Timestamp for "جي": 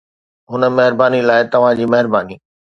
1.77-1.85